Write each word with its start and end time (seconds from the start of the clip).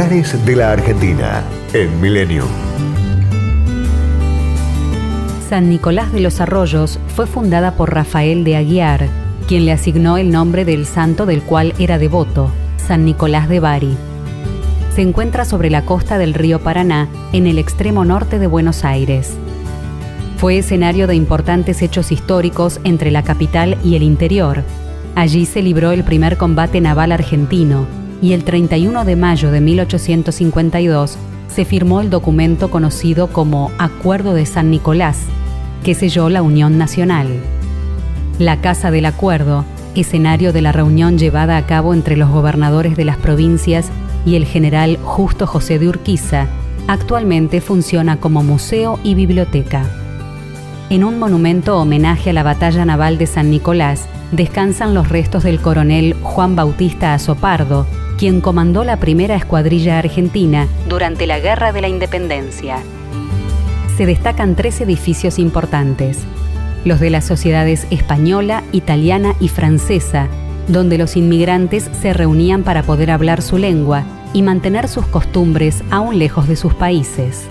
De 0.00 0.56
la 0.56 0.72
Argentina 0.72 1.44
en 1.74 2.00
Milenio. 2.00 2.44
San 5.46 5.68
Nicolás 5.68 6.10
de 6.10 6.20
los 6.20 6.40
Arroyos 6.40 6.98
fue 7.14 7.26
fundada 7.26 7.76
por 7.76 7.92
Rafael 7.92 8.42
de 8.42 8.56
Aguiar, 8.56 9.08
quien 9.46 9.66
le 9.66 9.72
asignó 9.72 10.16
el 10.16 10.30
nombre 10.30 10.64
del 10.64 10.86
santo 10.86 11.26
del 11.26 11.42
cual 11.42 11.74
era 11.78 11.98
devoto, 11.98 12.50
San 12.78 13.04
Nicolás 13.04 13.50
de 13.50 13.60
Bari. 13.60 13.94
Se 14.96 15.02
encuentra 15.02 15.44
sobre 15.44 15.68
la 15.68 15.84
costa 15.84 16.16
del 16.16 16.32
río 16.32 16.60
Paraná, 16.60 17.06
en 17.34 17.46
el 17.46 17.58
extremo 17.58 18.06
norte 18.06 18.38
de 18.38 18.46
Buenos 18.46 18.86
Aires. 18.86 19.36
Fue 20.38 20.56
escenario 20.56 21.08
de 21.08 21.14
importantes 21.14 21.82
hechos 21.82 22.10
históricos 22.10 22.80
entre 22.84 23.10
la 23.10 23.22
capital 23.22 23.76
y 23.84 23.96
el 23.96 24.02
interior. 24.02 24.64
Allí 25.14 25.44
se 25.44 25.60
libró 25.60 25.92
el 25.92 26.04
primer 26.04 26.38
combate 26.38 26.80
naval 26.80 27.12
argentino 27.12 28.00
y 28.22 28.32
el 28.32 28.44
31 28.44 29.04
de 29.04 29.16
mayo 29.16 29.50
de 29.50 29.60
1852 29.60 31.16
se 31.48 31.64
firmó 31.64 32.00
el 32.00 32.10
documento 32.10 32.70
conocido 32.70 33.28
como 33.28 33.70
Acuerdo 33.78 34.34
de 34.34 34.46
San 34.46 34.70
Nicolás, 34.70 35.18
que 35.84 35.94
selló 35.94 36.28
la 36.28 36.42
Unión 36.42 36.78
Nacional. 36.78 37.28
La 38.38 38.60
Casa 38.60 38.90
del 38.90 39.06
Acuerdo, 39.06 39.64
escenario 39.94 40.52
de 40.52 40.62
la 40.62 40.72
reunión 40.72 41.18
llevada 41.18 41.56
a 41.56 41.66
cabo 41.66 41.94
entre 41.94 42.16
los 42.16 42.30
gobernadores 42.30 42.96
de 42.96 43.04
las 43.04 43.16
provincias 43.16 43.90
y 44.24 44.36
el 44.36 44.44
general 44.44 44.98
Justo 45.02 45.46
José 45.46 45.78
de 45.78 45.88
Urquiza, 45.88 46.46
actualmente 46.86 47.60
funciona 47.60 48.18
como 48.18 48.42
museo 48.42 48.98
y 49.02 49.14
biblioteca. 49.14 49.84
En 50.90 51.04
un 51.04 51.18
monumento 51.18 51.78
homenaje 51.78 52.30
a 52.30 52.32
la 52.32 52.42
batalla 52.42 52.84
naval 52.84 53.16
de 53.16 53.26
San 53.26 53.50
Nicolás, 53.50 54.06
descansan 54.32 54.94
los 54.94 55.08
restos 55.08 55.44
del 55.44 55.60
coronel 55.60 56.16
Juan 56.22 56.56
Bautista 56.56 57.14
Azopardo, 57.14 57.86
quien 58.20 58.42
comandó 58.42 58.84
la 58.84 58.98
primera 58.98 59.34
escuadrilla 59.34 59.98
argentina 59.98 60.68
durante 60.90 61.26
la 61.26 61.40
Guerra 61.40 61.72
de 61.72 61.80
la 61.80 61.88
Independencia. 61.88 62.76
Se 63.96 64.04
destacan 64.04 64.56
tres 64.56 64.82
edificios 64.82 65.38
importantes, 65.38 66.18
los 66.84 67.00
de 67.00 67.08
las 67.08 67.24
sociedades 67.24 67.86
española, 67.88 68.62
italiana 68.72 69.34
y 69.40 69.48
francesa, 69.48 70.28
donde 70.68 70.98
los 70.98 71.16
inmigrantes 71.16 71.90
se 72.02 72.12
reunían 72.12 72.62
para 72.62 72.82
poder 72.82 73.10
hablar 73.10 73.40
su 73.40 73.56
lengua 73.56 74.04
y 74.34 74.42
mantener 74.42 74.88
sus 74.88 75.06
costumbres 75.06 75.82
aún 75.90 76.18
lejos 76.18 76.46
de 76.46 76.56
sus 76.56 76.74
países. 76.74 77.46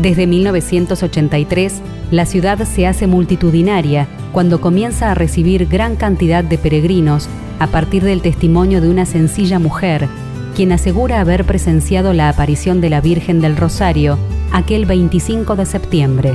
Desde 0.00 0.26
1983, 0.26 1.82
la 2.10 2.24
ciudad 2.24 2.58
se 2.64 2.86
hace 2.86 3.06
multitudinaria 3.06 4.08
cuando 4.32 4.62
comienza 4.62 5.10
a 5.10 5.14
recibir 5.14 5.66
gran 5.66 5.94
cantidad 5.94 6.42
de 6.42 6.56
peregrinos 6.56 7.28
a 7.58 7.66
partir 7.68 8.04
del 8.04 8.22
testimonio 8.22 8.80
de 8.80 8.88
una 8.88 9.06
sencilla 9.06 9.58
mujer, 9.58 10.08
quien 10.54 10.72
asegura 10.72 11.20
haber 11.20 11.44
presenciado 11.44 12.12
la 12.12 12.28
aparición 12.28 12.80
de 12.80 12.90
la 12.90 13.00
Virgen 13.00 13.40
del 13.40 13.56
Rosario 13.56 14.18
aquel 14.52 14.86
25 14.86 15.56
de 15.56 15.66
septiembre. 15.66 16.34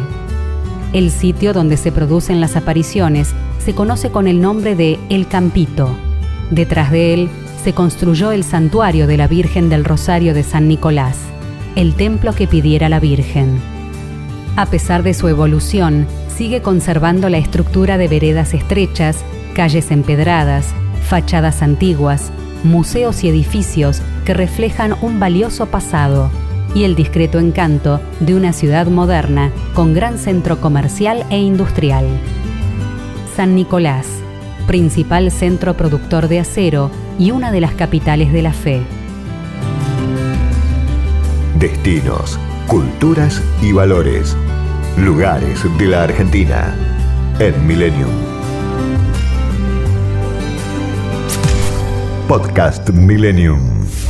El 0.94 1.10
sitio 1.10 1.54
donde 1.54 1.78
se 1.78 1.92
producen 1.92 2.40
las 2.40 2.56
apariciones 2.56 3.34
se 3.60 3.74
conoce 3.74 4.12
con 4.12 4.28
el 4.28 4.42
nombre 4.42 4.76
de 4.76 5.00
El 5.10 5.28
Campito. 5.28 5.90
Detrás 6.52 6.92
de 6.92 7.14
él 7.14 7.30
se 7.64 7.74
construyó 7.74 8.32
el 8.32 8.44
santuario 8.44 9.08
de 9.08 9.18
la 9.18 9.28
Virgen 9.28 9.70
del 9.70 9.86
Rosario 9.86 10.34
de 10.34 10.44
San 10.44 10.68
Nicolás, 10.68 11.18
el 11.76 11.96
templo 11.96 12.34
que 12.34 12.46
pidiera 12.46 12.90
la 12.90 13.00
Virgen. 13.00 13.60
A 14.56 14.68
pesar 14.68 15.02
de 15.02 15.14
su 15.14 15.28
evolución, 15.30 16.06
sigue 16.36 16.62
conservando 16.62 17.30
la 17.30 17.38
estructura 17.38 17.98
de 17.98 18.08
veredas 18.08 18.54
estrechas, 18.54 19.24
calles 19.56 19.90
empedradas, 19.90 20.74
fachadas 21.14 21.62
antiguas, 21.62 22.32
museos 22.64 23.24
y 23.24 23.30
edificios 23.30 24.02
que 24.26 24.34
reflejan 24.34 24.96
un 25.00 25.20
valioso 25.20 25.68
pasado 25.68 26.32
y 26.74 26.86
el 26.86 26.96
discreto 26.96 27.38
encanto 27.38 28.02
de 28.20 28.34
una 28.34 28.52
ciudad 28.52 28.88
moderna 28.88 29.52
con 29.76 29.94
gran 29.94 30.18
centro 30.18 30.60
comercial 30.60 31.24
e 31.30 31.38
industrial. 31.38 32.08
San 33.36 33.54
Nicolás, 33.54 34.08
principal 34.66 35.30
centro 35.30 35.76
productor 35.76 36.30
de 36.30 36.40
acero 36.40 36.90
y 37.20 37.30
una 37.30 37.52
de 37.52 37.62
las 37.62 37.74
capitales 37.74 38.34
de 38.34 38.42
la 38.42 38.54
fe. 38.54 38.82
Destinos, 41.60 42.40
culturas 42.66 43.40
y 43.62 43.72
valores. 43.72 44.36
Lugares 44.98 45.62
de 45.78 45.86
la 45.86 46.06
Argentina 46.06 46.76
en 47.38 47.68
Millennium. 47.68 48.43
Podcast 52.34 52.90
Millennium. 52.90 54.03